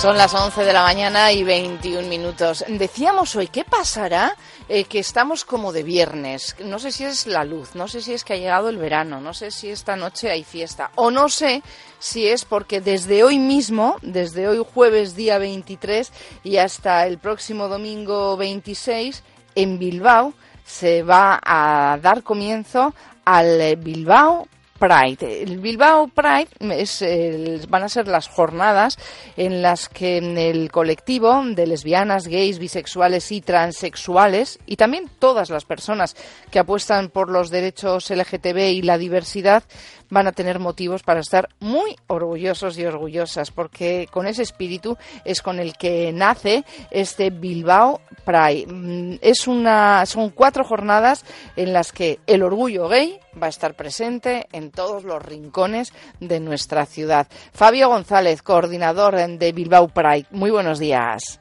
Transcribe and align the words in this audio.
Son 0.00 0.18
las 0.18 0.34
11 0.34 0.62
de 0.62 0.74
la 0.74 0.82
mañana 0.82 1.32
y 1.32 1.42
21 1.42 2.06
minutos. 2.06 2.66
Decíamos 2.68 3.34
hoy, 3.34 3.46
¿qué 3.46 3.64
pasará? 3.64 4.36
Eh, 4.68 4.84
que 4.84 4.98
estamos 4.98 5.46
como 5.46 5.72
de 5.72 5.82
viernes. 5.82 6.54
No 6.62 6.78
sé 6.78 6.92
si 6.92 7.04
es 7.04 7.26
la 7.26 7.44
luz, 7.44 7.74
no 7.74 7.88
sé 7.88 8.02
si 8.02 8.12
es 8.12 8.22
que 8.22 8.34
ha 8.34 8.36
llegado 8.36 8.68
el 8.68 8.76
verano, 8.76 9.22
no 9.22 9.32
sé 9.32 9.50
si 9.50 9.70
esta 9.70 9.96
noche 9.96 10.30
hay 10.30 10.44
fiesta, 10.44 10.90
o 10.96 11.10
no 11.10 11.30
sé 11.30 11.62
si 11.98 12.28
es 12.28 12.44
porque 12.44 12.82
desde 12.82 13.24
hoy 13.24 13.38
mismo, 13.38 13.96
desde 14.02 14.46
hoy 14.48 14.62
jueves 14.74 15.16
día 15.16 15.38
23 15.38 16.12
y 16.44 16.58
hasta 16.58 17.06
el 17.06 17.16
próximo 17.16 17.68
domingo 17.68 18.36
26, 18.36 19.22
en 19.54 19.78
Bilbao 19.78 20.34
se 20.66 21.04
va 21.04 21.40
a 21.42 21.98
dar 22.02 22.22
comienzo 22.22 22.94
al 23.24 23.76
Bilbao 23.76 24.46
Pride. 24.78 25.42
El 25.42 25.58
Bilbao 25.58 26.08
Pride 26.08 26.48
es, 26.60 27.68
van 27.68 27.82
a 27.82 27.88
ser 27.88 28.08
las 28.08 28.28
jornadas 28.28 28.98
en 29.36 29.62
las 29.62 29.88
que 29.88 30.18
el 30.18 30.70
colectivo 30.70 31.42
de 31.44 31.66
lesbianas, 31.66 32.28
gays, 32.28 32.58
bisexuales 32.58 33.32
y 33.32 33.40
transexuales 33.40 34.58
y 34.66 34.76
también 34.76 35.10
todas 35.18 35.50
las 35.50 35.64
personas 35.64 36.16
que 36.50 36.58
apuestan 36.58 37.08
por 37.08 37.30
los 37.30 37.50
derechos 37.50 38.10
LGTB 38.10 38.58
y 38.72 38.82
la 38.82 38.98
diversidad 38.98 39.64
van 40.10 40.26
a 40.26 40.32
tener 40.32 40.58
motivos 40.58 41.02
para 41.02 41.20
estar 41.20 41.48
muy 41.60 41.96
orgullosos 42.06 42.78
y 42.78 42.84
orgullosas, 42.84 43.50
porque 43.50 44.08
con 44.10 44.26
ese 44.26 44.42
espíritu 44.42 44.96
es 45.24 45.42
con 45.42 45.58
el 45.58 45.76
que 45.76 46.12
nace 46.12 46.64
este 46.90 47.30
Bilbao 47.30 48.00
Pride. 48.24 48.66
Mm, 48.68 49.18
es 49.20 49.46
una, 49.46 50.06
son 50.06 50.30
cuatro 50.30 50.64
jornadas 50.64 51.24
en 51.56 51.72
las 51.72 51.92
que 51.92 52.20
el 52.26 52.42
orgullo 52.42 52.88
gay 52.88 53.18
va 53.40 53.46
a 53.46 53.50
estar 53.50 53.74
presente 53.74 54.46
en 54.52 54.65
todos 54.70 55.04
los 55.04 55.24
rincones 55.24 55.92
de 56.20 56.40
nuestra 56.40 56.86
ciudad. 56.86 57.26
Fabio 57.52 57.88
González, 57.88 58.42
coordinador 58.42 59.14
de 59.16 59.52
Bilbao 59.52 59.88
Pride. 59.88 60.26
Muy 60.30 60.50
buenos 60.50 60.78
días. 60.78 61.40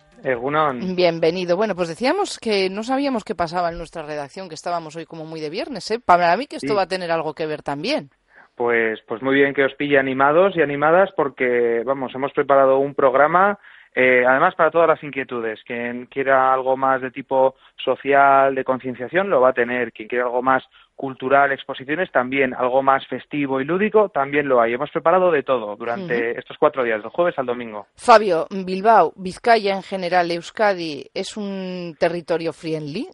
Bienvenido. 0.95 1.55
Bueno, 1.55 1.75
pues 1.75 1.87
decíamos 1.87 2.39
que 2.39 2.67
no 2.71 2.81
sabíamos 2.81 3.23
qué 3.23 3.35
pasaba 3.35 3.69
en 3.69 3.77
nuestra 3.77 4.01
redacción, 4.01 4.49
que 4.49 4.55
estábamos 4.55 4.95
hoy 4.95 5.05
como 5.05 5.23
muy 5.23 5.39
de 5.39 5.51
viernes. 5.51 5.91
¿eh? 5.91 5.99
Para 6.03 6.35
mí 6.35 6.47
que 6.47 6.55
esto 6.55 6.73
va 6.73 6.83
a 6.83 6.87
tener 6.87 7.11
algo 7.11 7.35
que 7.35 7.45
ver 7.45 7.61
también. 7.61 8.09
Pues, 8.55 8.99
pues 9.07 9.21
muy 9.21 9.35
bien 9.35 9.53
que 9.53 9.63
os 9.63 9.75
pille 9.75 9.99
animados 9.99 10.55
y 10.55 10.61
animadas 10.61 11.11
porque, 11.15 11.83
vamos, 11.85 12.15
hemos 12.15 12.31
preparado 12.31 12.79
un 12.79 12.95
programa 12.95 13.59
eh, 13.95 14.25
además, 14.27 14.53
para 14.55 14.71
todas 14.71 14.89
las 14.89 15.01
inquietudes, 15.03 15.63
quien 15.65 16.07
quiera 16.07 16.53
algo 16.53 16.75
más 16.75 17.01
de 17.01 17.11
tipo 17.11 17.55
social, 17.81 18.53
de 18.53 18.65
concienciación, 18.65 19.29
lo 19.29 19.39
va 19.39 19.49
a 19.49 19.53
tener. 19.53 19.93
Quien 19.93 20.09
quiera 20.09 20.25
algo 20.25 20.41
más 20.41 20.63
cultural, 20.95 21.53
exposiciones, 21.53 22.11
también. 22.11 22.53
Algo 22.53 22.83
más 22.83 23.07
festivo 23.07 23.61
y 23.61 23.63
lúdico, 23.63 24.09
también 24.09 24.49
lo 24.49 24.59
hay. 24.59 24.73
Hemos 24.73 24.91
preparado 24.91 25.31
de 25.31 25.43
todo 25.43 25.77
durante 25.77 26.37
estos 26.37 26.57
cuatro 26.57 26.83
días, 26.83 27.01
del 27.01 27.11
jueves 27.11 27.39
al 27.39 27.45
domingo. 27.45 27.87
Fabio, 27.95 28.47
Bilbao, 28.49 29.13
Vizcaya 29.15 29.75
en 29.75 29.83
general, 29.83 30.29
Euskadi, 30.29 31.05
¿es 31.13 31.37
un 31.37 31.95
territorio 31.97 32.51
friendly? 32.51 33.07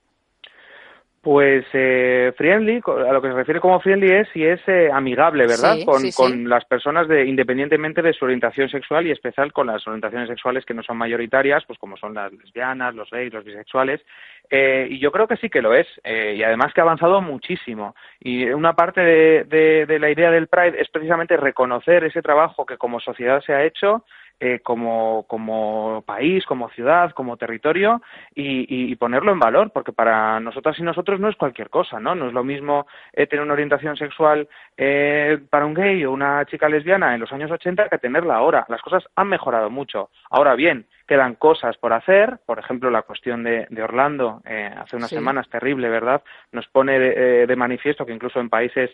Pues 1.22 1.64
eh, 1.74 2.34
friendly, 2.36 2.82
a 2.84 3.14
lo 3.14 3.22
que 3.22 3.28
se 3.28 3.36
refiere 3.36 3.60
como 3.60 3.80
friendly 3.80 4.12
es 4.12 4.28
si 4.34 4.44
es 4.44 4.60
eh, 4.68 4.90
amigable, 4.92 5.46
¿verdad? 5.46 5.78
con, 5.86 6.02
con 6.14 6.50
las 6.50 6.66
personas 6.66 7.08
de, 7.08 7.28
independientemente 7.28 8.02
de 8.02 8.12
su 8.12 8.26
orientación 8.26 8.70
sexual 8.70 9.06
y 9.06 9.12
especial 9.12 9.54
con 9.54 9.68
las 9.68 9.86
orientaciones 9.86 10.30
sexuales 10.30 10.66
que 10.66 10.74
no 10.74 10.82
son 10.82 10.98
mayoritarias, 10.98 11.64
pues 11.68 11.78
como 11.78 11.96
son 11.96 12.16
las 12.16 12.34
lesbianas, 12.34 12.96
los 12.96 13.08
gays, 13.12 13.32
los 13.32 13.46
bisexuales. 13.46 14.02
Eh, 14.50 14.88
y 14.90 14.98
yo 14.98 15.12
creo 15.12 15.28
que 15.28 15.38
sí 15.38 15.48
que 15.48 15.62
lo 15.62 15.76
es, 15.76 15.86
eh, 16.04 16.34
y 16.38 16.44
además 16.44 16.74
que 16.74 16.82
ha 16.82 16.86
avanzado 16.86 17.22
muchísimo. 17.22 17.96
Y 18.20 18.46
una 18.46 18.74
parte 18.74 19.02
de, 19.02 19.44
de, 19.44 19.86
de 19.86 20.00
la 20.00 20.10
idea 20.10 20.32
del 20.32 20.48
Pride 20.48 20.82
es 20.82 20.90
precisamente 20.90 21.38
reconocer 21.38 22.04
ese 22.04 22.24
trabajo 22.24 22.66
que 22.66 22.78
como 22.78 23.00
sociedad 23.00 23.42
se 23.46 23.54
ha 23.54 23.64
hecho, 23.64 24.06
eh, 24.44 24.60
como, 24.64 25.26
como 25.28 26.04
país, 26.04 26.48
como 26.48 26.68
ciudad, 26.70 27.12
como 27.12 27.38
territorio 27.38 28.02
y, 28.34 28.92
y, 28.92 28.96
ponerlo 28.96 29.32
en 29.32 29.38
valor, 29.38 29.70
porque 29.72 29.94
para 29.94 30.40
nosotras 30.40 30.80
y 30.80 30.82
nosotros 30.82 31.20
no 31.20 31.30
es 31.30 31.36
cualquier 31.36 31.70
cosa, 31.70 32.00
¿no? 32.00 32.16
No 32.16 32.26
es 32.26 32.34
lo 32.34 32.44
mismo 32.44 32.88
eh, 33.14 33.28
tener 33.28 33.46
una 33.46 33.54
orientación 33.54 33.96
sexual 33.98 34.50
eh, 34.78 35.38
para 35.48 35.68
un 35.68 35.76
gay 35.76 36.04
o 36.06 36.12
una 36.12 36.44
chica 36.46 36.68
lesbiana 36.68 37.14
en 37.14 37.22
los 37.22 37.32
años 37.32 37.52
80 37.52 37.88
que 37.88 38.00
tenerla 38.00 38.38
ahora. 38.38 38.66
Las 38.68 38.82
cosas 38.82 39.04
han 39.16 39.28
mejorado 39.28 39.70
mucho. 39.70 40.10
Ahora 40.32 40.56
bien, 40.56 40.88
quedan 41.08 41.36
cosas 41.36 41.78
por 41.78 41.94
hacer, 41.94 42.40
por 42.48 42.58
ejemplo, 42.58 42.90
la 42.90 43.04
cuestión 43.04 43.44
de, 43.44 43.68
de 43.70 43.84
Orlando 43.84 44.42
eh, 44.46 44.74
hace 44.76 44.96
unas 44.96 45.12
semanas, 45.12 45.50
terrible, 45.50 45.88
¿verdad? 45.88 46.24
Nos 46.52 46.68
pone 46.68 46.98
de, 46.98 47.46
de 47.46 47.56
manifiesto 47.56 48.08
que 48.08 48.14
incluso 48.14 48.40
en 48.40 48.50
países 48.50 48.90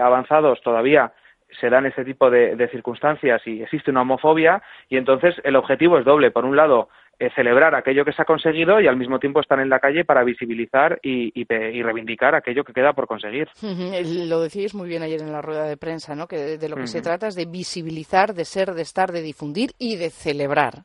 avanzados 0.00 0.62
todavía 0.62 1.12
se 1.60 1.70
dan 1.70 1.86
ese 1.86 2.04
tipo 2.04 2.30
de, 2.30 2.68
circunstancias 2.70 3.42
y 3.46 3.62
existe 3.62 3.90
una 3.90 4.02
homofobia 4.02 4.62
y 4.88 4.96
entonces 4.96 5.34
el 5.44 5.56
objetivo 5.56 5.98
es 5.98 6.04
doble. 6.04 6.30
Por 6.30 6.44
un 6.44 6.56
lado, 6.56 6.88
eh, 7.18 7.30
celebrar 7.34 7.74
aquello 7.74 8.04
que 8.04 8.12
se 8.12 8.22
ha 8.22 8.24
conseguido 8.24 8.80
y 8.80 8.86
al 8.86 8.96
mismo 8.96 9.18
tiempo 9.18 9.40
estar 9.40 9.58
en 9.60 9.70
la 9.70 9.78
calle 9.78 10.04
para 10.04 10.24
visibilizar 10.24 10.98
y, 11.02 11.32
y, 11.34 11.82
reivindicar 11.82 12.34
aquello 12.34 12.64
que 12.64 12.72
queda 12.72 12.92
por 12.92 13.06
conseguir. 13.06 13.48
Lo 13.62 14.40
decíais 14.40 14.74
muy 14.74 14.88
bien 14.88 15.02
ayer 15.02 15.22
en 15.22 15.32
la 15.32 15.42
rueda 15.42 15.64
de 15.64 15.76
prensa, 15.76 16.14
¿no? 16.14 16.26
que 16.26 16.58
de, 16.58 16.68
lo 16.68 16.76
que 16.76 16.86
se 16.86 17.02
trata 17.02 17.28
es 17.28 17.34
de 17.34 17.46
visibilizar, 17.46 18.34
de 18.34 18.44
ser, 18.44 18.72
de 18.72 18.82
estar, 18.82 19.12
de 19.12 19.22
difundir 19.22 19.70
y 19.78 19.96
de 19.96 20.10
celebrar. 20.10 20.84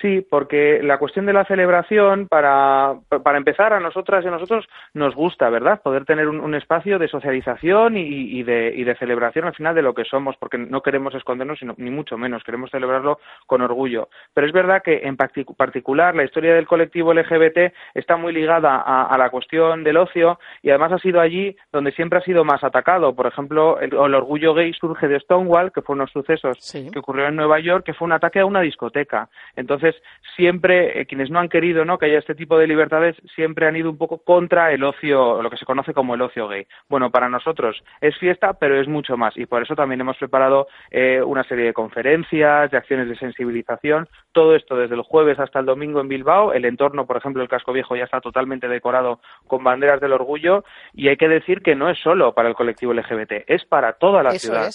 Sí, 0.00 0.20
porque 0.28 0.80
la 0.82 0.98
cuestión 0.98 1.24
de 1.24 1.32
la 1.32 1.44
celebración, 1.44 2.28
para, 2.28 2.96
para 3.24 3.38
empezar, 3.38 3.72
a 3.72 3.80
nosotras 3.80 4.24
y 4.24 4.28
a 4.28 4.30
nosotros 4.30 4.66
nos 4.92 5.14
gusta, 5.14 5.48
¿verdad? 5.48 5.80
Poder 5.82 6.04
tener 6.04 6.28
un, 6.28 6.54
espacio 6.54 6.98
de 6.98 7.08
socialización 7.08 7.96
y, 7.96 8.02
y, 8.02 8.42
de, 8.42 8.72
y 8.74 8.84
de 8.84 8.96
celebración 8.96 9.46
al 9.46 9.54
final 9.54 9.74
de 9.74 9.82
lo 9.82 9.94
que 9.94 10.04
somos, 10.04 10.36
porque 10.38 10.58
no 10.58 10.82
queremos 10.82 11.14
escondernos, 11.14 11.58
sino, 11.58 11.74
ni 11.78 11.90
mucho 11.90 12.16
menos, 12.16 12.44
queremos 12.44 12.70
celebrarlo 12.70 13.18
con 13.46 13.62
orgullo. 13.62 14.08
Pero 14.34 14.46
es 14.46 14.52
verdad 14.52 14.82
que, 14.82 15.00
en 15.04 15.16
particular, 15.16 16.14
la 16.14 16.24
historia 16.24 16.54
del 16.54 16.66
colectivo 16.66 17.14
LGBT 17.14 17.72
está 17.94 18.16
muy 18.16 18.32
ligada 18.32 18.76
a, 18.76 19.16
la 19.16 19.30
cuestión 19.30 19.82
del 19.82 19.96
ocio 19.96 20.38
y 20.62 20.70
además 20.70 20.92
ha 20.92 20.98
sido 20.98 21.20
allí 21.20 21.56
donde 21.72 21.92
siempre 21.92 22.18
ha 22.18 22.22
sido 22.22 22.44
más 22.44 22.62
atacado. 22.64 23.14
Por 23.14 23.26
ejemplo, 23.26 23.80
el, 23.80 23.94
orgullo 23.94 24.54
gay 24.54 24.72
surge 24.74 25.08
de 25.08 25.20
Stonewall, 25.20 25.72
que 25.72 25.82
fue 25.82 25.94
unos 25.94 26.10
sucesos 26.10 26.58
que 26.92 26.98
ocurrieron 26.98 27.32
en 27.32 27.36
Nueva 27.36 27.60
York, 27.60 27.84
que 27.84 27.94
fue 27.94 28.06
un 28.06 28.12
ataque 28.12 28.40
a 28.40 28.46
una 28.46 28.60
discoteca. 28.60 29.28
Entonces, 29.56 29.85
entonces, 29.86 30.02
siempre 30.36 31.00
eh, 31.00 31.06
quienes 31.06 31.30
no 31.30 31.38
han 31.38 31.48
querido 31.48 31.84
¿no? 31.84 31.98
que 31.98 32.06
haya 32.06 32.18
este 32.18 32.34
tipo 32.34 32.58
de 32.58 32.66
libertades 32.66 33.16
siempre 33.34 33.66
han 33.66 33.76
ido 33.76 33.90
un 33.90 33.96
poco 33.96 34.18
contra 34.18 34.72
el 34.72 34.84
ocio, 34.84 35.40
lo 35.42 35.50
que 35.50 35.56
se 35.56 35.64
conoce 35.64 35.94
como 35.94 36.14
el 36.14 36.22
ocio 36.22 36.48
gay. 36.48 36.66
Bueno, 36.88 37.10
para 37.10 37.28
nosotros 37.28 37.82
es 38.00 38.16
fiesta, 38.18 38.54
pero 38.54 38.80
es 38.80 38.88
mucho 38.88 39.16
más 39.16 39.36
y 39.36 39.46
por 39.46 39.62
eso 39.62 39.74
también 39.74 40.00
hemos 40.00 40.16
preparado 40.18 40.66
eh, 40.90 41.22
una 41.22 41.44
serie 41.44 41.66
de 41.66 41.72
conferencias, 41.72 42.70
de 42.70 42.76
acciones 42.76 43.08
de 43.08 43.16
sensibilización, 43.16 44.08
todo 44.32 44.54
esto 44.54 44.76
desde 44.76 44.94
el 44.94 45.02
jueves 45.02 45.38
hasta 45.38 45.60
el 45.60 45.66
domingo 45.66 46.00
en 46.00 46.08
Bilbao. 46.08 46.52
El 46.52 46.64
entorno, 46.64 47.06
por 47.06 47.16
ejemplo, 47.16 47.42
el 47.42 47.48
casco 47.48 47.72
viejo 47.72 47.96
ya 47.96 48.04
está 48.04 48.20
totalmente 48.20 48.68
decorado 48.68 49.20
con 49.46 49.64
banderas 49.64 50.00
del 50.00 50.12
orgullo 50.12 50.64
y 50.92 51.08
hay 51.08 51.16
que 51.16 51.28
decir 51.28 51.62
que 51.62 51.74
no 51.74 51.88
es 51.88 51.98
solo 51.98 52.34
para 52.34 52.48
el 52.48 52.54
colectivo 52.54 52.92
LGBT, 52.92 53.44
es 53.46 53.64
para 53.64 53.94
toda 53.94 54.22
la 54.22 54.32
ciudad 54.32 54.70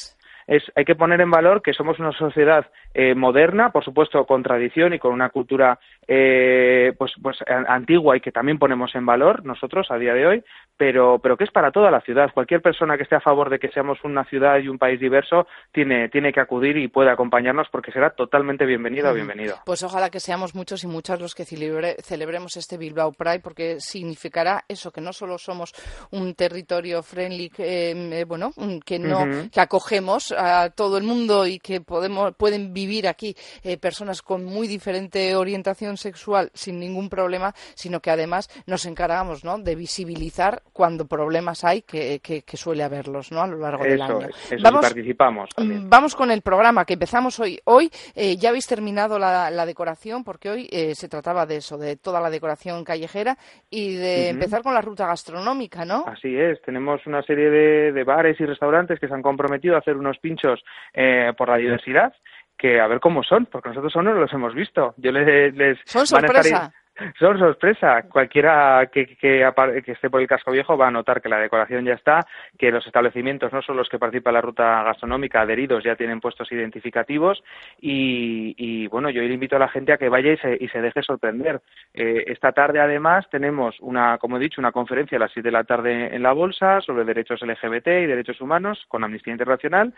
hay 0.48 0.86
que 0.86 0.96
poner 0.96 1.22
en 1.22 1.32
valor 1.32 1.62
que 1.62 1.74
somos 1.74 2.00
una 2.00 2.12
sociedad 2.12 2.66
eh, 2.94 3.16
moderna, 3.16 3.72
por 3.72 3.84
supuesto 3.84 4.26
con 4.26 4.44
tradición 4.44 4.94
y 4.94 5.00
con 5.00 5.14
una 5.14 5.30
cultura 5.30 5.80
eh, 6.08 6.94
pues, 6.98 7.14
pues 7.22 7.38
antigua 7.48 8.18
y 8.18 8.22
que 8.22 8.32
también 8.32 8.60
ponemos 8.60 8.94
en 8.96 9.06
valor 9.06 9.46
nosotros 9.46 9.88
a 9.92 9.98
día 9.98 10.14
de 10.14 10.28
hoy, 10.28 10.44
pero, 10.78 11.20
pero 11.20 11.38
que 11.38 11.44
es 11.44 11.52
para 11.52 11.72
toda 11.72 11.92
la 11.92 12.02
ciudad. 12.02 12.32
Cualquier 12.34 12.62
persona 12.62 12.98
que 12.98 13.04
esté 13.04 13.16
a 13.16 13.22
favor 13.22 13.50
de 13.50 13.60
que 13.60 13.70
seamos 13.70 14.00
una 14.04 14.26
ciudad 14.26 14.60
y 14.60 14.68
un 14.68 14.78
país 14.78 15.00
diverso 15.00 15.48
tiene, 15.72 16.10
tiene 16.10 16.34
que 16.34 16.40
acudir 16.40 16.78
y 16.78 16.88
puede 16.88 17.12
acompañarnos 17.12 17.68
porque 17.72 17.92
será 17.92 18.10
totalmente 18.10 18.66
bienvenido 18.66 19.10
o 19.10 19.14
bienvenido. 19.14 19.58
Pues 19.66 19.84
ojalá 19.84 20.10
que 20.10 20.20
seamos 20.20 20.56
muchos 20.56 20.84
y 20.84 20.88
muchas 20.88 21.22
los 21.22 21.36
que 21.36 21.46
celebremos 21.46 22.58
este 22.58 22.78
Bilbao 22.78 23.12
Pride 23.12 23.40
porque 23.40 23.80
significará 23.80 24.64
eso, 24.68 24.92
que 24.92 25.02
no 25.02 25.14
solo 25.14 25.38
somos 25.38 25.74
un 26.12 26.34
territorio 26.36 27.04
friendly, 27.04 27.52
eh, 27.58 28.26
bueno, 28.28 28.52
que 28.86 29.00
no, 29.00 29.26
que 29.52 29.60
acogemos 29.60 30.34
a 30.42 30.70
todo 30.70 30.98
el 30.98 31.04
mundo 31.04 31.46
y 31.46 31.60
que 31.60 31.82
podemos, 31.82 32.34
pueden 32.36 32.74
vivir 32.74 33.08
aquí 33.08 33.36
eh, 33.64 33.78
personas 33.78 34.22
con 34.22 34.46
muy 34.46 34.68
diferente 34.68 35.36
orientación 35.36 35.98
sexual 35.98 36.50
sin 36.54 36.80
ningún 36.80 37.10
problema, 37.10 37.54
sino 37.76 38.00
que 38.00 38.12
además 38.12 38.50
nos 38.66 38.86
encargamos 38.86 39.44
¿no? 39.44 39.58
de 39.60 39.76
visibilizar 39.76 40.64
cuando 40.74 41.06
problemas 41.06 41.64
hay, 41.64 41.82
que, 41.82 42.20
que, 42.20 42.58
suele 42.58 42.84
haberlos 42.84 43.32
¿no? 43.32 43.42
a 43.42 43.48
lo 43.48 43.58
largo 43.58 43.84
del 43.84 44.02
año. 44.02 44.20
vamos, 44.62 44.82
participamos. 44.82 45.50
Mm, 45.58 45.90
vamos 45.90 46.16
con 46.16 46.32
el 46.32 46.42
programa 46.42 46.86
que 46.86 46.94
empezamos 46.94 47.40
hoy. 47.40 47.60
Hoy 47.66 47.90
eh, 48.16 48.36
ya 48.38 48.50
habéis 48.50 48.68
terminado 48.68 49.18
la, 49.20 49.66
decoración, 49.66 50.24
porque 50.24 50.50
hoy 50.50 50.68
eh, 50.72 50.96
se 50.96 51.08
trataba 51.08 51.46
de 51.46 51.58
eso, 51.58 51.78
de 51.78 51.96
toda 51.96 52.20
la 52.20 52.30
decoración 52.30 52.84
callejera 52.84 53.38
y 53.70 53.96
de 53.96 54.30
empezar 54.30 54.64
con 54.64 54.74
la 54.74 54.82
ruta 54.82 55.06
gastronómica, 55.06 55.86
¿no? 55.86 56.04
Así 56.08 56.36
es. 56.36 56.62
Tenemos 56.64 57.06
una 57.06 57.22
serie 57.24 57.50
de, 57.50 57.92
de 57.92 58.04
bares 58.04 58.40
y 58.40 58.46
restaurantes 58.46 59.00
que 59.00 59.08
se 59.08 59.14
han 59.14 59.22
comprometido 59.22 59.76
a 59.76 59.80
hacer 59.80 59.98
unos 59.98 60.18
pinchos 60.22 60.64
eh, 60.94 61.34
por 61.38 61.50
la 61.50 61.58
diversidad 61.58 62.14
que 62.58 62.80
a 62.80 62.86
ver 62.86 63.00
cómo 63.00 63.24
son, 63.24 63.48
porque 63.48 63.70
nosotros 63.70 63.96
aún 63.96 64.06
no 64.06 64.14
los 64.14 64.32
hemos 64.34 64.54
visto. 64.54 64.94
Yo 64.98 65.12
les, 65.12 65.56
les 65.56 65.80
son 65.84 66.06
sorpresa. 66.06 66.72
Son 67.18 67.38
sorpresa. 67.40 68.04
Cualquiera 68.04 68.90
que, 68.92 69.16
que, 69.16 69.44
esté 69.88 70.10
por 70.10 70.22
el 70.22 70.28
casco 70.28 70.52
viejo 70.52 70.78
va 70.78 70.88
a 70.88 70.92
notar 70.92 71.22
que 71.22 71.30
la 71.30 71.40
decoración 71.40 71.86
ya 71.86 71.94
está, 71.94 72.20
que 72.58 72.72
los 72.72 72.86
establecimientos, 72.86 73.52
no 73.54 73.62
son 73.62 73.78
los 73.78 73.90
que 73.90 73.98
participan 73.98 74.32
en 74.32 74.36
la 74.36 74.42
ruta 74.42 74.84
gastronómica, 74.84 75.42
adheridos, 75.42 75.84
ya 75.84 75.96
tienen 75.96 76.20
puestos 76.20 76.52
identificativos. 76.52 77.44
Y, 77.80 78.88
bueno, 78.88 79.10
yo 79.10 79.22
le 79.22 79.34
invito 79.34 79.56
a 79.56 79.60
la 79.60 79.70
gente 79.70 79.94
a 79.94 79.98
que 79.98 80.10
vaya 80.10 80.34
y 80.34 80.38
se, 80.38 80.58
y 80.60 80.68
se 80.68 80.82
deje 80.82 81.02
sorprender. 81.02 81.62
Eh, 81.94 82.26
esta 82.28 82.52
tarde, 82.52 82.80
además, 82.80 83.26
tenemos 83.30 83.80
una, 83.80 84.18
como 84.18 84.38
he 84.38 84.40
dicho, 84.40 84.62
una 84.62 84.72
conferencia 84.72 85.18
a 85.18 85.22
las 85.22 85.32
7 85.32 85.48
de 85.48 85.52
la 85.52 85.64
tarde 85.64 86.16
en 86.16 86.24
la 86.24 86.34
Bolsa 86.34 86.82
sobre 86.82 87.06
derechos 87.06 87.42
LGBT 87.42 87.88
y 87.88 88.06
derechos 88.06 88.42
humanos 88.42 88.86
con 88.88 89.04
Amnistía 89.04 89.34
Internacional 89.34 89.94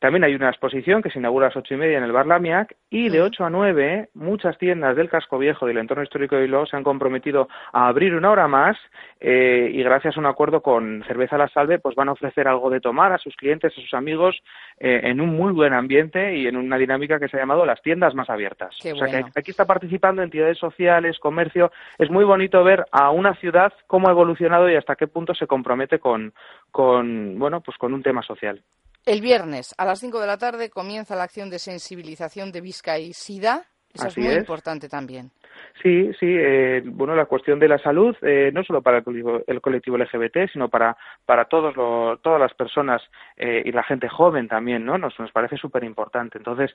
también 0.00 0.24
hay 0.24 0.34
una 0.34 0.48
exposición 0.48 1.02
que 1.02 1.10
se 1.10 1.18
inaugura 1.18 1.46
a 1.46 1.48
las 1.50 1.56
ocho 1.56 1.74
y 1.74 1.76
media 1.76 1.98
en 1.98 2.04
el 2.04 2.12
Bar 2.12 2.26
Lamiac 2.26 2.74
y 2.88 3.10
de 3.10 3.20
ocho 3.20 3.44
a 3.44 3.50
nueve 3.50 4.08
muchas 4.14 4.56
tiendas 4.56 4.96
del 4.96 5.10
casco 5.10 5.36
viejo 5.38 5.66
del 5.66 5.76
entorno 5.76 6.02
histórico 6.02 6.36
de 6.36 6.42
Bilbao 6.42 6.64
se 6.64 6.76
han 6.76 6.82
comprometido 6.82 7.48
a 7.72 7.86
abrir 7.86 8.14
una 8.14 8.30
hora 8.30 8.48
más 8.48 8.78
eh, 9.20 9.70
y 9.70 9.82
gracias 9.82 10.16
a 10.16 10.20
un 10.20 10.24
acuerdo 10.24 10.62
con 10.62 11.04
Cerveza 11.06 11.36
La 11.36 11.48
Salve 11.48 11.78
pues 11.78 11.94
van 11.94 12.08
a 12.08 12.12
ofrecer 12.12 12.48
algo 12.48 12.70
de 12.70 12.80
tomar 12.80 13.12
a 13.12 13.18
sus 13.18 13.36
clientes, 13.36 13.72
a 13.76 13.80
sus 13.80 13.92
amigos 13.92 14.42
eh, 14.78 15.02
en 15.04 15.20
un 15.20 15.36
muy 15.36 15.52
buen 15.52 15.74
ambiente 15.74 16.34
y 16.34 16.46
en 16.46 16.56
una 16.56 16.78
dinámica 16.78 17.20
que 17.20 17.28
se 17.28 17.36
ha 17.36 17.40
llamado 17.40 17.66
las 17.66 17.82
tiendas 17.82 18.14
más 18.14 18.30
abiertas. 18.30 18.74
o 18.82 18.96
sea 18.96 19.06
que 19.06 19.38
aquí 19.38 19.50
está 19.50 19.66
participando 19.66 20.22
entidades 20.22 20.56
sociales, 20.56 21.18
comercio. 21.18 21.72
Es 21.98 22.10
muy 22.10 22.24
bonito 22.24 22.64
ver 22.64 22.86
a 22.90 23.10
una 23.10 23.34
ciudad 23.34 23.72
cómo 23.86 24.08
ha 24.08 24.12
evolucionado 24.12 24.70
y 24.70 24.76
hasta 24.76 24.96
qué 24.96 25.08
punto 25.08 25.34
se 25.34 25.46
compromete 25.46 25.98
con, 25.98 26.32
con 26.70 27.38
bueno 27.38 27.60
pues 27.60 27.76
con 27.76 27.92
un 27.92 28.02
tema 28.02 28.22
social. 28.22 28.62
El 29.10 29.22
viernes 29.22 29.74
a 29.76 29.84
las 29.84 29.98
5 29.98 30.20
de 30.20 30.26
la 30.28 30.38
tarde 30.38 30.70
comienza 30.70 31.16
la 31.16 31.24
acción 31.24 31.50
de 31.50 31.58
sensibilización 31.58 32.52
de 32.52 32.60
Vizca 32.60 32.96
y 33.00 33.12
SIDA. 33.12 33.64
Eso 33.92 34.06
es 34.06 34.16
muy 34.16 34.34
importante 34.34 34.88
también. 34.88 35.32
Sí, 35.82 36.12
sí. 36.20 36.26
Eh, 36.28 36.80
bueno, 36.84 37.16
la 37.16 37.24
cuestión 37.24 37.58
de 37.58 37.66
la 37.66 37.78
salud, 37.78 38.16
eh, 38.22 38.52
no 38.54 38.62
solo 38.62 38.82
para 38.82 38.98
el 38.98 39.60
colectivo, 39.60 39.98
LGBT, 39.98 40.48
sino 40.52 40.68
para, 40.68 40.96
para 41.26 41.46
todos 41.46 41.74
todas 42.22 42.40
las 42.40 42.54
personas 42.54 43.02
eh, 43.36 43.64
y 43.64 43.72
la 43.72 43.82
gente 43.82 44.08
joven 44.08 44.46
también, 44.46 44.84
¿no? 44.84 44.96
Nos, 44.96 45.18
nos 45.18 45.32
parece 45.32 45.56
súper 45.56 45.82
importante. 45.82 46.38
Entonces, 46.38 46.70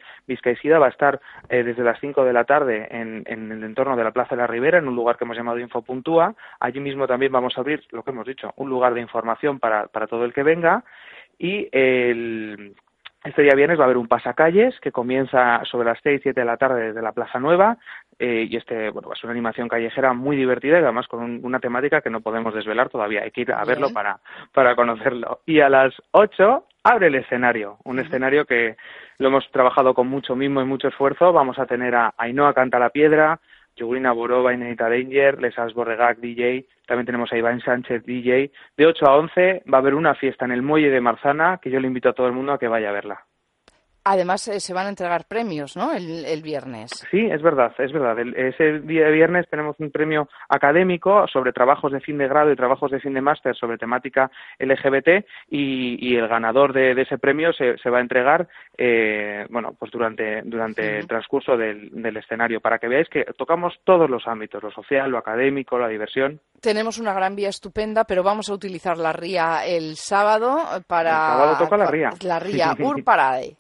SIDA 0.62 0.78
va 0.78 0.88
a 0.88 0.90
estar 0.90 1.22
desde 1.48 1.86
las 1.86 2.02
5 2.02 2.26
de 2.26 2.34
la 2.34 2.44
tarde 2.44 2.86
en, 2.92 3.24
en, 3.28 3.50
el 3.50 3.64
entorno 3.64 3.96
de 3.96 4.04
la 4.04 4.12
Plaza 4.12 4.36
de 4.36 4.42
la 4.42 4.48
Ribera, 4.48 4.80
en 4.80 4.90
un 4.90 4.96
lugar 4.98 5.16
que 5.16 5.24
hemos 5.24 5.38
llamado 5.38 5.60
Infopuntúa. 5.60 6.36
Allí 6.60 6.82
mismo 6.82 7.08
también 7.08 7.32
vamos 7.32 7.58
a 7.58 7.62
abrir, 7.62 7.82
lo 7.92 8.04
que 8.04 8.12
hemos 8.12 8.28
dicho, 8.28 8.52
un 8.58 8.70
lugar 8.70 8.94
de 8.94 9.00
información 9.00 9.58
para, 9.58 9.88
para 9.88 10.08
todo 10.08 10.26
el 10.26 10.34
que 10.34 10.44
venga 10.44 10.84
y 11.38 11.68
el, 11.72 12.76
este 13.26 13.42
día 13.42 13.56
viernes 13.56 13.80
va 13.80 13.84
a 13.84 13.86
haber 13.86 13.98
un 13.98 14.08
pasacalles 14.08 14.80
que 14.80 14.92
comienza 14.92 15.64
sobre 15.66 15.88
las 15.88 16.00
seis, 16.04 16.22
siete 16.22 16.42
de 16.42 16.46
la 16.46 16.58
tarde 16.58 16.88
desde 16.88 17.02
la 17.02 17.12
Plaza 17.12 17.40
Nueva 17.40 17.78
eh, 18.20 18.48
y 18.50 18.56
este, 18.56 18.92
bueno, 18.92 19.10
va 19.10 19.14
a 19.14 19.18
ser 19.18 19.26
una 19.26 19.34
animación 19.34 19.68
callejera 19.68 20.14
muy 20.14 20.38
divertida 20.38 20.80
y 20.80 20.84
además 20.84 21.08
con 21.08 21.44
una 21.44 21.60
temática 21.60 22.02
que 22.02 22.12
no 22.12 22.22
podemos 22.22 22.54
desvelar 22.54 22.90
todavía. 22.90 23.24
Hay 23.24 23.32
que 23.32 23.42
ir 23.42 23.52
a 23.52 23.66
verlo 23.66 23.90
para, 23.92 24.20
para 24.54 24.76
conocerlo. 24.76 25.42
Y 25.46 25.60
a 25.60 25.70
las 25.70 25.94
ocho 26.12 26.66
abre 26.84 27.08
el 27.08 27.16
escenario, 27.16 27.78
un 27.84 28.00
escenario 28.00 28.46
que 28.46 28.78
lo 29.18 29.30
hemos 29.30 29.50
trabajado 29.52 29.96
con 29.96 30.08
mucho 30.08 30.36
mimo 30.36 30.62
y 30.62 30.66
mucho 30.66 30.88
esfuerzo. 30.88 31.34
Vamos 31.34 31.58
a 31.58 31.66
tener 31.66 31.96
a 31.96 32.14
Ainhoa 32.18 32.54
Canta 32.54 32.78
la 32.78 32.92
Piedra, 32.92 33.40
Yugurina 33.76 34.14
Borova, 34.14 34.54
Inedita 34.54 34.90
Danger, 34.90 35.42
Lesas 35.42 35.74
Borregak 35.74 36.20
DJ, 36.20 36.66
también 36.88 37.06
tenemos 37.06 37.32
a 37.32 37.38
Iván 37.38 37.62
Sánchez 37.62 38.06
DJ. 38.06 38.52
De 38.78 38.86
8 38.86 39.06
a 39.06 39.18
11 39.18 39.64
va 39.72 39.78
a 39.78 39.82
haber 39.82 39.96
una 39.96 40.16
fiesta 40.16 40.46
en 40.46 40.52
el 40.52 40.62
Muelle 40.62 40.90
de 40.90 41.02
Marzana 41.02 41.60
que 41.62 41.70
yo 41.70 41.80
le 41.80 41.88
invito 41.88 42.10
a 42.10 42.14
todo 42.14 42.28
el 42.28 42.34
mundo 42.34 42.54
a 42.54 42.60
que 42.60 42.68
vaya 42.68 42.90
a 42.90 42.94
verla. 42.94 43.26
Además, 44.08 44.48
eh, 44.48 44.60
se 44.60 44.72
van 44.72 44.86
a 44.86 44.90
entregar 44.90 45.26
premios, 45.26 45.76
¿no? 45.76 45.92
El, 45.92 46.44
viernes. 46.44 46.92
Sí, 47.10 47.26
es 47.26 47.42
verdad, 47.42 47.74
es 47.80 47.92
verdad. 47.92 48.20
ese 48.20 48.82
día 48.82 49.06
de 49.06 49.12
viernes 49.12 49.48
tenemos 49.50 49.76
un 49.80 49.90
premio 49.90 50.30
académico 50.48 51.28
sobre 51.28 51.54
trabajos 51.54 51.92
de 51.92 52.02
fin 52.02 52.20
de 52.20 52.28
grado 52.28 52.52
y 52.52 52.56
trabajos 52.56 52.92
de 52.92 53.00
fin 53.00 53.16
de 53.16 53.22
máster 53.22 53.56
sobre 53.56 53.80
temática 53.80 54.30
LGBT 54.60 55.26
y, 55.50 56.16
el 56.16 56.28
ganador 56.28 56.72
de, 56.72 56.92
ese 57.02 57.18
premio 57.18 57.52
se, 57.52 57.90
va 57.90 57.98
a 57.98 58.02
entregar, 58.02 58.48
eh, 58.78 59.48
bueno, 59.50 59.74
pues 59.78 59.92
durante, 59.92 60.44
durante 60.44 61.00
el 61.00 61.08
transcurso 61.08 61.58
del, 61.58 61.90
del 61.92 62.18
escenario 62.18 62.62
para 62.62 62.78
que 62.78 62.88
veáis 62.88 63.10
que 63.10 63.26
tocamos 63.36 63.74
todos 63.84 64.08
los 64.08 64.28
ámbitos, 64.28 64.62
lo 64.62 64.72
social, 64.72 65.10
lo 65.10 65.18
académico, 65.18 65.80
la 65.80 65.88
diversión. 65.88 66.40
Tenemos 66.62 67.00
una 67.00 67.14
gran 67.14 67.36
vía 67.36 67.50
estupenda, 67.50 68.04
pero 68.04 68.22
vamos 68.22 68.50
a 68.50 68.54
utilizar 68.54 69.00
la 69.00 69.14
ría 69.14 69.66
el 69.66 69.96
sábado 69.96 70.60
para... 70.86 71.10
El 71.10 71.40
sábado 71.40 71.58
toca 71.58 71.78
la 71.78 71.88
ría. 71.88 72.10
La 72.22 72.40
ría 72.40 72.76
Urparade. 72.80 73.58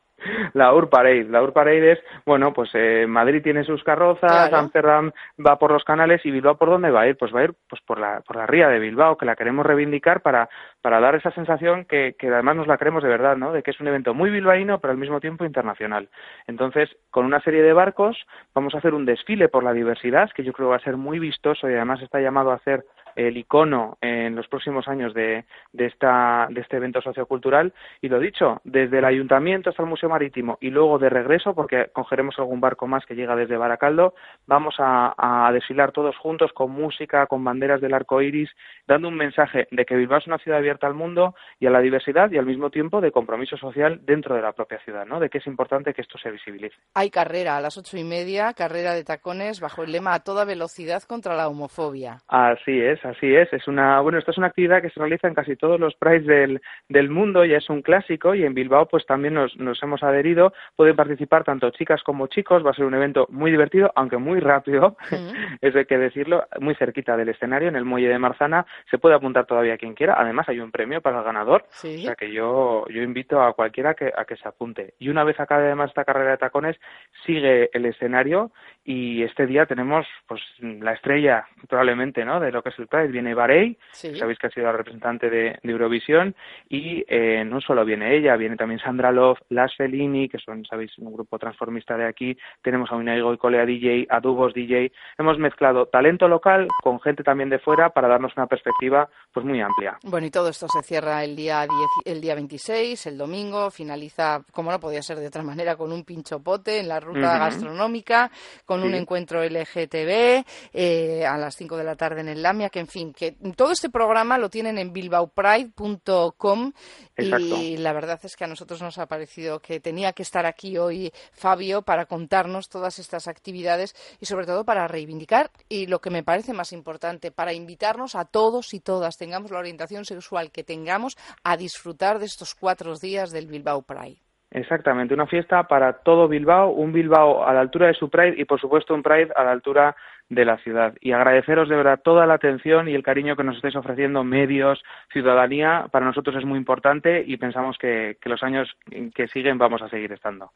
La 0.53 0.73
Urparade. 0.73 1.25
La 1.25 1.41
Urparade 1.41 1.93
es, 1.93 1.99
bueno, 2.25 2.53
pues 2.53 2.69
eh, 2.73 3.05
Madrid 3.07 3.41
tiene 3.43 3.63
sus 3.63 3.83
carrozas, 3.83 4.51
Amsterdam 4.51 5.11
va 5.45 5.57
por 5.57 5.71
los 5.71 5.83
canales 5.83 6.25
y 6.25 6.31
Bilbao 6.31 6.57
por 6.57 6.69
dónde 6.69 6.91
va 6.91 7.01
a 7.01 7.07
ir? 7.07 7.17
Pues 7.17 7.33
va 7.33 7.41
a 7.41 7.43
ir 7.45 7.53
pues 7.69 7.81
por 7.81 7.99
la, 7.99 8.21
por 8.21 8.35
la 8.35 8.45
ría 8.45 8.67
de 8.67 8.79
Bilbao, 8.79 9.17
que 9.17 9.25
la 9.25 9.35
queremos 9.35 9.65
reivindicar 9.65 10.21
para, 10.21 10.49
para 10.81 10.99
dar 10.99 11.15
esa 11.15 11.31
sensación 11.31 11.85
que, 11.85 12.15
que 12.17 12.27
además 12.27 12.55
nos 12.55 12.67
la 12.67 12.77
creemos 12.77 13.03
de 13.03 13.09
verdad, 13.09 13.37
¿no? 13.37 13.51
De 13.51 13.63
que 13.63 13.71
es 13.71 13.79
un 13.79 13.87
evento 13.87 14.13
muy 14.13 14.29
bilbaíno, 14.29 14.79
pero 14.79 14.91
al 14.91 14.97
mismo 14.97 15.19
tiempo 15.19 15.45
internacional. 15.45 16.09
Entonces, 16.47 16.89
con 17.09 17.25
una 17.25 17.41
serie 17.41 17.61
de 17.61 17.73
barcos 17.73 18.17
vamos 18.53 18.73
a 18.75 18.79
hacer 18.79 18.93
un 18.93 19.05
desfile 19.05 19.49
por 19.49 19.63
la 19.63 19.73
diversidad, 19.73 20.31
que 20.31 20.43
yo 20.43 20.53
creo 20.53 20.69
va 20.69 20.77
a 20.77 20.79
ser 20.79 20.97
muy 20.97 21.19
vistoso 21.19 21.69
y 21.69 21.73
además 21.73 22.01
está 22.01 22.19
llamado 22.19 22.51
a 22.51 22.55
hacer 22.55 22.85
el 23.15 23.37
icono 23.37 23.97
en 24.01 24.35
los 24.35 24.47
próximos 24.47 24.87
años 24.87 25.13
de, 25.13 25.45
de, 25.73 25.85
esta, 25.85 26.47
de 26.49 26.61
este 26.61 26.77
evento 26.77 27.01
sociocultural. 27.01 27.73
Y 28.01 28.09
lo 28.09 28.19
dicho, 28.19 28.61
desde 28.63 28.99
el 28.99 29.05
ayuntamiento 29.05 29.69
hasta 29.69 29.83
el 29.83 29.89
Museo 29.89 30.09
Marítimo 30.09 30.57
y 30.61 30.69
luego 30.69 30.99
de 30.99 31.09
regreso, 31.09 31.53
porque 31.53 31.89
cogeremos 31.93 32.37
algún 32.39 32.61
barco 32.61 32.87
más 32.87 33.05
que 33.05 33.15
llega 33.15 33.35
desde 33.35 33.57
Baracaldo, 33.57 34.13
vamos 34.47 34.75
a, 34.79 35.13
a 35.17 35.51
desfilar 35.51 35.91
todos 35.91 36.17
juntos 36.17 36.51
con 36.53 36.71
música, 36.71 37.27
con 37.27 37.43
banderas 37.43 37.81
del 37.81 37.93
arco 37.93 38.21
iris, 38.21 38.49
dando 38.87 39.07
un 39.07 39.15
mensaje 39.15 39.67
de 39.71 39.85
que 39.85 39.95
Bilbao 39.95 40.19
es 40.19 40.27
una 40.27 40.37
ciudad 40.37 40.59
abierta 40.59 40.87
al 40.87 40.93
mundo 40.93 41.35
y 41.59 41.67
a 41.67 41.69
la 41.69 41.79
diversidad 41.79 42.31
y 42.31 42.37
al 42.37 42.45
mismo 42.45 42.69
tiempo 42.69 43.01
de 43.01 43.11
compromiso 43.11 43.57
social 43.57 43.99
dentro 44.03 44.35
de 44.35 44.41
la 44.41 44.53
propia 44.53 44.79
ciudad, 44.79 45.05
¿no? 45.05 45.19
De 45.19 45.29
que 45.29 45.37
es 45.37 45.47
importante 45.47 45.93
que 45.93 46.01
esto 46.01 46.17
se 46.17 46.31
visibilice. 46.31 46.75
Hay 46.93 47.09
carrera 47.09 47.57
a 47.57 47.61
las 47.61 47.77
ocho 47.77 47.97
y 47.97 48.03
media, 48.03 48.53
carrera 48.53 48.93
de 48.93 49.03
tacones 49.03 49.59
bajo 49.59 49.83
el 49.83 49.91
lema 49.91 50.13
a 50.13 50.19
toda 50.23 50.45
velocidad 50.45 51.03
contra 51.03 51.35
la 51.35 51.47
homofobia. 51.47 52.17
Así 52.27 52.79
es, 52.79 53.03
así 53.05 53.33
es. 53.33 53.51
Es 53.53 53.67
una, 53.67 54.01
bueno, 54.01 54.17
esta 54.17 54.31
es 54.31 54.37
una 54.37 54.47
actividad 54.47 54.81
que 54.81 54.89
se 54.89 54.99
realiza 54.99 55.27
en 55.27 55.33
casi 55.33 55.55
todos 55.55 55.79
los 55.79 55.95
prides 55.95 56.25
del, 56.25 56.61
del 56.89 57.09
mundo, 57.09 57.45
ya 57.45 57.57
es 57.57 57.69
un 57.69 57.81
clásico 57.81 58.35
y 58.35 58.43
en 58.43 58.53
Bilbao 58.53 58.87
pues 58.87 59.05
también 59.05 59.33
nos, 59.33 59.55
nos 59.57 59.81
hemos 59.81 60.03
adherido. 60.03 60.53
Pueden 60.75 60.95
participar 60.95 61.43
tanto 61.43 61.69
chicas 61.71 62.03
como 62.03 62.27
chicos, 62.27 62.65
va 62.65 62.71
a 62.71 62.73
ser 62.73 62.85
un 62.85 62.93
evento 62.93 63.27
muy 63.29 63.51
divertido, 63.51 63.91
aunque 63.95 64.17
muy 64.17 64.39
rápido, 64.39 64.97
es 65.61 65.73
de 65.73 65.85
que 65.85 65.97
decirlo, 65.97 66.45
muy 66.59 66.75
cerquita 66.75 67.15
del 67.15 67.29
escenario, 67.29 67.69
en 67.69 67.75
el 67.75 67.85
muelle 67.85 68.09
de 68.09 68.19
Marzana. 68.19 68.65
Se 68.89 68.97
puede 68.97 69.15
apuntar 69.15 69.45
todavía 69.45 69.77
quien 69.77 69.93
quiera. 69.93 70.15
Además 70.17 70.49
hay 70.49 70.59
un 70.59 70.71
premio 70.71 71.01
para 71.01 71.19
el 71.19 71.23
ganador, 71.23 71.65
o 71.69 71.87
sea 71.87 72.15
que 72.15 72.31
yo, 72.31 72.85
yo 72.89 73.01
invito 73.01 73.41
a 73.41 73.53
cualquiera 73.53 73.93
que, 73.93 74.11
a 74.15 74.25
que 74.25 74.35
se 74.35 74.47
apunte. 74.47 74.93
Y 74.99 75.09
una 75.09 75.23
vez 75.23 75.39
acabe 75.39 75.65
además 75.65 75.89
esta 75.89 76.05
carrera 76.05 76.31
de 76.31 76.37
tacones, 76.37 76.77
sigue 77.25 77.69
el 77.73 77.85
escenario 77.85 78.51
y 78.83 79.23
este 79.23 79.47
día 79.47 79.65
tenemos 79.65 80.05
pues 80.27 80.41
la 80.59 80.93
estrella 80.93 81.47
probablemente 81.67 82.23
no 82.23 82.39
de 82.39 82.51
lo 82.51 82.61
que 82.61 82.69
es 82.69 82.79
el 82.79 82.87
Viene 83.03 83.33
Barey 83.33 83.77
sabéis 83.91 84.39
que 84.39 84.47
ha 84.47 84.49
sido 84.49 84.65
la 84.65 84.73
representante 84.73 85.29
de, 85.29 85.59
Eurovisión 85.63 86.35
y 86.69 87.03
eh, 87.07 87.43
no 87.43 87.59
solo 87.59 87.83
viene 87.83 88.15
ella 88.15 88.37
viene 88.37 88.55
también 88.55 88.79
Sandra 88.79 89.11
Love 89.11 89.39
Las 89.49 89.75
Fellini 89.75 90.29
que 90.29 90.39
son 90.39 90.63
sabéis 90.65 90.97
un 90.99 91.13
grupo 91.13 91.37
transformista 91.37 91.97
de 91.97 92.07
aquí. 92.07 92.37
Tenemos 92.61 92.91
a 92.91 92.95
Unaigo 92.95 93.33
y 93.33 93.37
Colea 93.37 93.65
DJ 93.65 94.07
a 94.09 94.19
Dubos 94.19 94.53
DJ 94.53 94.91
hemos 95.17 95.37
mezclado 95.37 95.87
talento 95.87 96.27
local 96.27 96.67
con 96.81 96.99
gente 97.01 97.23
también 97.23 97.49
de 97.49 97.59
fuera 97.59 97.89
para 97.89 98.07
darnos 98.07 98.31
una 98.37 98.47
perspectiva 98.47 99.09
pues 99.33 99.45
muy 99.45 99.59
amplia. 99.59 99.97
Bueno 100.03 100.27
y 100.27 100.31
todo 100.31 100.49
esto 100.49 100.67
se 100.69 100.81
cierra 100.83 101.23
el 101.23 101.35
día 101.35 101.67
el 102.05 102.21
día 102.21 102.35
26 102.35 103.07
el 103.07 103.17
domingo 103.17 103.69
finaliza 103.69 104.43
como 104.51 104.71
no 104.71 104.79
podía 104.79 105.01
ser 105.01 105.17
de 105.17 105.27
otra 105.27 105.43
manera 105.43 105.75
con 105.75 105.91
un 105.91 106.03
pincho 106.05 106.39
pote 106.41 106.79
en 106.79 106.87
la 106.87 106.99
ruta 106.99 107.37
gastronómica 107.37 108.31
con 108.65 108.83
un 108.83 108.93
encuentro 108.93 109.43
LGTB 109.43 110.43
eh, 110.73 111.25
a 111.25 111.37
las 111.37 111.55
5 111.55 111.77
de 111.77 111.83
la 111.83 111.95
tarde 111.95 112.21
en 112.21 112.29
el 112.29 112.41
Lamia, 112.41 112.69
que 112.69 112.84
en 112.85 112.87
fin, 112.87 113.13
que 113.13 113.31
todo 113.55 113.71
este 113.71 113.89
programa 113.89 114.37
lo 114.37 114.51
tienen 114.51 114.77
en 114.77 114.93
bilbaopride.com 114.93 116.71
y 117.17 117.77
la 117.77 117.93
verdad 117.93 118.19
es 118.21 118.35
que 118.35 118.43
a 118.43 118.47
nosotros 118.47 118.79
nos 118.83 118.99
ha 118.99 119.07
parecido 119.07 119.59
que 119.59 119.79
tenía 119.79 120.13
que 120.13 120.21
estar 120.21 120.45
aquí 120.45 120.77
hoy 120.77 121.11
Fabio 121.31 121.81
para 121.81 122.05
contarnos 122.05 122.69
todas 122.69 122.99
estas 122.99 123.27
actividades 123.27 123.95
y 124.19 124.27
sobre 124.27 124.45
todo 124.45 124.65
para 124.65 124.87
reivindicar 124.87 125.49
y 125.67 125.87
lo 125.87 125.99
que 125.99 126.11
me 126.11 126.21
parece 126.21 126.53
más 126.53 126.73
importante, 126.73 127.31
para 127.31 127.53
invitarnos 127.53 128.13
a 128.13 128.25
todos 128.25 128.75
y 128.75 128.81
todas, 128.81 129.17
tengamos 129.17 129.49
la 129.49 129.57
orientación 129.57 130.05
sexual 130.05 130.51
que 130.51 130.63
tengamos, 130.63 131.17
a 131.43 131.57
disfrutar 131.57 132.19
de 132.19 132.27
estos 132.27 132.53
cuatro 132.53 132.95
días 132.99 133.31
del 133.31 133.47
Bilbao 133.47 133.81
Pride. 133.81 134.24
Exactamente, 134.51 135.13
una 135.13 135.27
fiesta 135.27 135.63
para 135.63 135.93
todo 135.93 136.27
Bilbao, 136.27 136.69
un 136.69 136.93
Bilbao 136.93 137.45
a 137.45 137.53
la 137.53 137.61
altura 137.61 137.87
de 137.87 137.93
su 137.93 138.09
Pride 138.09 138.35
y 138.37 138.45
por 138.45 138.59
supuesto 138.59 138.93
un 138.93 139.03
Pride 139.03 139.31
a 139.35 139.43
la 139.43 139.51
altura 139.51 139.95
de 140.29 140.45
la 140.45 140.57
ciudad. 140.57 140.93
Y 141.01 141.11
agradeceros 141.11 141.69
de 141.69 141.75
verdad 141.75 141.99
toda 142.03 142.25
la 142.25 142.35
atención 142.35 142.87
y 142.87 142.95
el 142.95 143.03
cariño 143.03 143.35
que 143.35 143.43
nos 143.43 143.57
estáis 143.57 143.75
ofreciendo 143.75 144.23
medios, 144.23 144.83
ciudadanía, 145.11 145.87
para 145.91 146.05
nosotros 146.05 146.35
es 146.35 146.45
muy 146.45 146.57
importante 146.57 147.23
y 147.25 147.37
pensamos 147.37 147.77
que, 147.77 148.17
que 148.19 148.29
los 148.29 148.41
años 148.43 148.69
que 149.13 149.27
siguen 149.27 149.57
vamos 149.57 149.81
a 149.81 149.89
seguir 149.89 150.11
estando. 150.11 150.51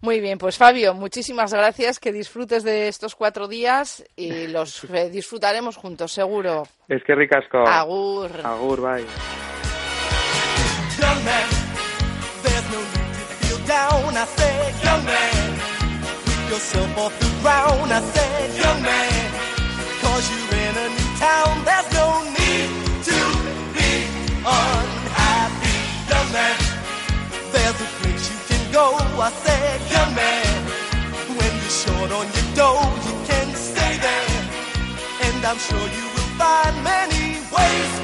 Muy 0.00 0.20
bien, 0.20 0.38
pues 0.38 0.58
Fabio, 0.58 0.92
muchísimas 0.94 1.54
gracias, 1.54 1.98
que 1.98 2.12
disfrutes 2.12 2.64
de 2.64 2.88
estos 2.88 3.14
cuatro 3.14 3.48
días 3.48 4.04
y 4.16 4.48
los 4.52 4.84
eh, 4.92 5.10
disfrutaremos 5.10 5.76
juntos, 5.76 6.12
seguro. 6.12 6.64
Es 6.88 7.02
que 7.04 7.14
ricasco. 7.14 7.66
Agur. 7.66 8.30
Agur, 8.44 8.80
bye. 8.80 9.63
Down. 13.66 14.16
I 14.16 14.24
said, 14.26 14.74
young 14.84 15.04
man, 15.04 15.58
pick 16.24 16.50
yourself 16.50 16.98
off 16.98 17.14
the 17.20 17.30
ground. 17.42 17.92
I 17.92 18.00
said, 18.00 18.56
young 18.62 18.82
man, 18.82 19.30
cause 20.02 20.24
you're 20.30 20.54
in 20.66 20.74
a 20.84 20.88
new 20.96 21.10
town. 21.18 21.52
There's 21.68 21.88
no 22.00 22.08
need 22.38 22.68
to 23.08 23.18
be 23.76 23.92
unhappy, 24.44 25.78
young 26.10 26.30
man. 26.36 26.56
There's 27.52 27.78
a 27.86 27.88
place 28.00 28.24
you 28.32 28.38
can 28.48 28.72
go. 28.72 28.86
I 29.20 29.30
said, 29.44 29.76
young 29.94 30.12
man, 30.14 30.56
when 31.38 31.52
you're 31.60 31.78
short 31.82 32.10
on 32.18 32.26
your 32.36 32.48
dough, 32.58 32.84
you 33.06 33.14
can 33.28 33.48
stay 33.54 33.94
there. 34.06 34.32
And 35.26 35.44
I'm 35.44 35.58
sure 35.58 35.86
you 35.98 36.06
will 36.14 36.30
find 36.40 36.74
many 36.84 37.40
ways 37.54 38.03